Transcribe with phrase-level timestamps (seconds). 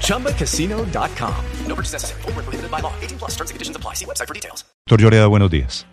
[0.00, 1.34] ChumbaCasino.com.
[1.68, 2.22] No purchase necessary.
[2.22, 2.92] Full prohibited by law.
[3.02, 3.94] 18 plus terms and conditions apply.
[3.94, 4.64] See website for details.
[4.86, 5.86] Doctor Lloreda, buenos días.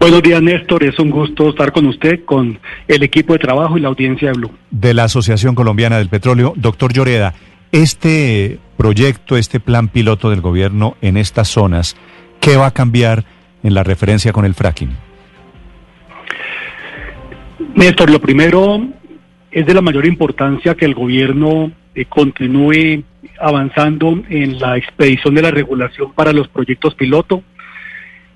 [0.00, 0.84] Buenos días, Néstor.
[0.84, 4.34] Es un gusto estar con usted, con el equipo de trabajo y la audiencia de
[4.34, 4.50] Blue.
[4.70, 7.34] De la Asociación Colombiana del Petróleo, doctor Lloreda,
[7.72, 11.96] este proyecto, este plan piloto del gobierno en estas zonas,
[12.40, 13.24] ¿qué va a cambiar
[13.62, 14.96] en la referencia con el fracking?
[17.74, 18.80] Néstor, lo primero
[19.50, 23.04] es de la mayor importancia que el gobierno eh, continúe
[23.38, 27.42] avanzando en la expedición de la regulación para los proyectos piloto.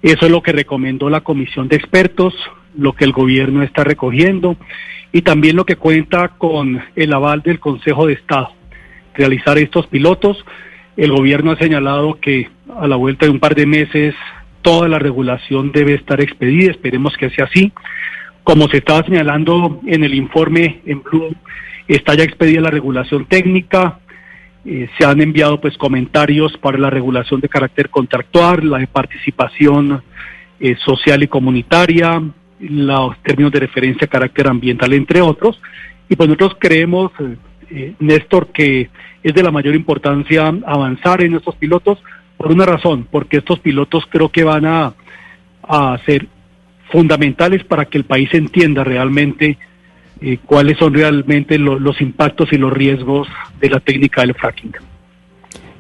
[0.02, 2.34] Eso es lo que recomendó la comisión de expertos,
[2.77, 4.57] lo que el gobierno está recogiendo
[5.12, 8.51] y también lo que cuenta con el aval del Consejo de Estado.
[9.15, 10.45] Realizar estos pilotos,
[10.96, 14.15] el gobierno ha señalado que a la vuelta de un par de meses
[14.60, 17.73] toda la regulación debe estar expedida, esperemos que sea así.
[18.42, 21.35] Como se estaba señalando en el informe en Blue,
[21.88, 23.99] está ya expedida la regulación técnica,
[24.65, 30.02] eh, se han enviado pues comentarios para la regulación de carácter contractual, la de participación
[30.59, 32.23] eh, social y comunitaria,
[32.60, 35.60] los términos de referencia a carácter ambiental, entre otros.
[36.09, 37.13] Y pues nosotros creemos,
[37.71, 38.88] eh, Néstor, que
[39.23, 42.02] es de la mayor importancia avanzar en estos pilotos
[42.38, 44.95] por una razón, porque estos pilotos creo que van a,
[45.63, 46.26] a ser
[46.91, 49.59] fundamentales para que el país entienda realmente
[50.20, 53.29] eh, cuáles son realmente lo, los impactos y los riesgos
[53.60, 54.73] de la técnica del fracking.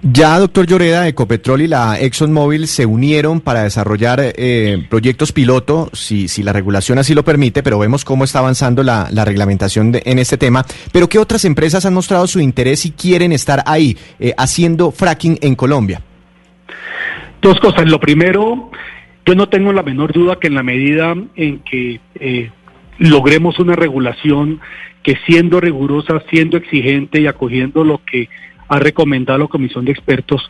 [0.06, 6.28] Ya, doctor Lloreda, Ecopetrol y la ExxonMobil se unieron para desarrollar eh, proyectos piloto, si,
[6.28, 10.02] si la regulación así lo permite, pero vemos cómo está avanzando la, la reglamentación de,
[10.04, 10.62] en este tema.
[10.92, 15.38] Pero ¿qué otras empresas han mostrado su interés y quieren estar ahí eh, haciendo fracking
[15.40, 16.02] en Colombia?
[17.40, 17.88] Dos cosas.
[17.88, 18.70] Lo primero,
[19.24, 22.50] yo no tengo la menor duda que en la medida en que eh,
[22.98, 24.60] logremos una regulación
[25.02, 28.28] que siendo rigurosa, siendo exigente y acogiendo lo que
[28.68, 30.48] ha recomendado la Comisión de Expertos,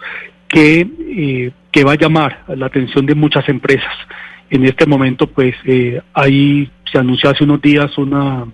[0.49, 3.93] que, eh, que va a llamar la atención de muchas empresas.
[4.51, 6.01] En este momento, pues, eh,
[6.93, 8.47] se anunció hace unos días una,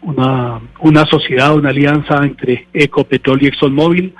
[0.00, 4.14] una, una sociedad, una alianza entre Ecopetrol y ExxonMobil,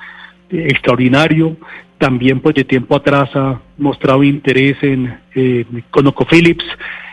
[0.50, 1.56] eh, extraordinario.
[1.96, 6.64] También, pues, de tiempo atrás ha mostrado interés en eh, ConocoPhillips,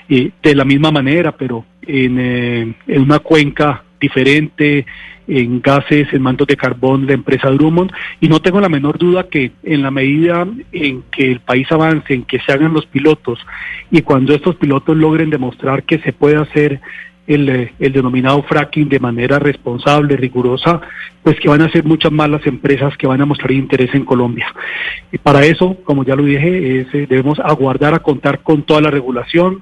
[0.10, 4.86] eh, de la misma manera, pero en, eh, en una cuenca diferente,
[5.28, 9.28] en gases, en mantos de carbón, la empresa Drummond, y no tengo la menor duda
[9.30, 13.40] que en la medida en que el país avance, en que se hagan los pilotos,
[13.92, 16.82] y cuando estos pilotos logren demostrar que se puede hacer
[17.28, 20.82] el, eh, el denominado fracking de manera responsable, rigurosa,
[21.22, 24.06] pues que van a ser muchas más las empresas que van a mostrar interés en
[24.06, 24.48] Colombia.
[25.12, 28.82] Y para eso, como ya lo dije, es, eh, debemos aguardar a contar con toda
[28.82, 29.62] la regulación,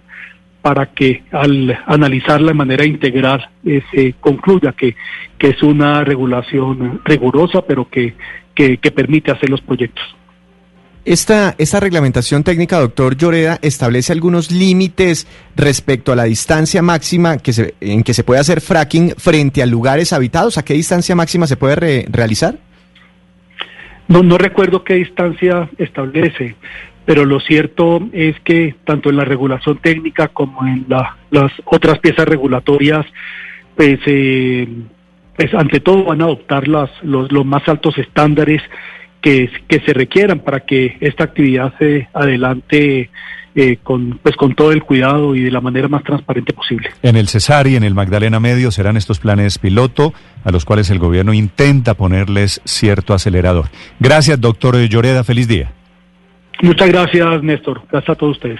[0.61, 4.95] para que al analizarla de manera integral eh, se concluya que,
[5.37, 8.15] que es una regulación rigurosa, pero que,
[8.53, 10.03] que, que permite hacer los proyectos.
[11.05, 15.25] Esta, esta reglamentación técnica, doctor Lloreda, establece algunos límites
[15.55, 19.65] respecto a la distancia máxima que se, en que se puede hacer fracking frente a
[19.65, 20.57] lugares habitados.
[20.57, 22.57] ¿A qué distancia máxima se puede re- realizar?
[24.09, 26.55] No, no recuerdo qué distancia establece,
[27.07, 31.97] pero lo cierto es que tanto en la regulación técnica como en la- las otras
[31.99, 33.05] piezas regulatorias,
[33.75, 34.67] pues, eh,
[35.37, 38.61] pues ante todo van a adoptar las, los, los más altos estándares
[39.21, 43.09] que, que se requieran para que esta actividad se adelante
[43.55, 46.89] eh, con, pues, con todo el cuidado y de la manera más transparente posible.
[47.01, 50.13] En el Cesar y en el Magdalena Medio serán estos planes piloto
[50.43, 53.65] a los cuales el gobierno intenta ponerles cierto acelerador.
[53.99, 55.23] Gracias, doctor Lloreda.
[55.23, 55.71] Feliz día.
[56.61, 57.81] Muchas gracias, Néstor.
[57.91, 58.59] Gracias a todos ustedes.